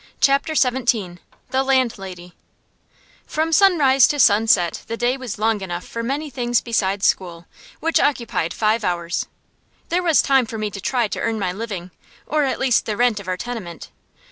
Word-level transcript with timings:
CHAPTER 0.19 0.55
XVII 0.55 1.19
THE 1.51 1.61
LANDLADY 1.61 2.33
From 3.27 3.53
sunrise 3.53 4.07
to 4.07 4.17
sunset 4.19 4.81
the 4.87 4.97
day 4.97 5.15
was 5.15 5.37
long 5.37 5.61
enough 5.61 5.85
for 5.85 6.01
many 6.01 6.31
things 6.31 6.59
besides 6.59 7.05
school, 7.05 7.45
which 7.81 7.99
occupied 7.99 8.51
five 8.51 8.83
hours. 8.83 9.27
There 9.89 10.01
was 10.01 10.23
time 10.23 10.47
for 10.47 10.57
me 10.57 10.71
to 10.71 10.81
try 10.81 11.07
to 11.09 11.19
earn 11.19 11.37
my 11.37 11.51
living; 11.53 11.91
or 12.25 12.45
at 12.45 12.57
least 12.59 12.87
the 12.87 12.97
rent 12.97 13.19
of 13.19 13.27
our 13.27 13.37
tenement. 13.37 13.91